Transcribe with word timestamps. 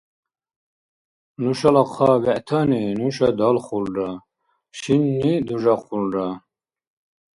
Нушала 1.41 1.83
хъа 1.91 2.13
бегӀтани 2.23 2.81
нуша 2.99 3.29
далхулра, 3.37 4.09
шинни 4.79 5.33
дужахъулра. 5.47 6.27